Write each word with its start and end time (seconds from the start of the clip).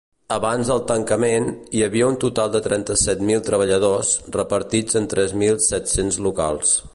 Abans 0.35 0.69
del 0.69 0.79
tancament, 0.91 1.43
hi 1.79 1.83
havia 1.87 2.07
un 2.13 2.17
total 2.23 2.55
de 2.55 2.61
trenta-set 2.69 3.21
mil 3.27 3.43
treballadors, 3.51 4.15
repartits 4.39 4.99
en 5.03 5.11
tres 5.13 5.37
mil 5.43 5.61
set-cents 5.71 6.19
locals. 6.31 6.75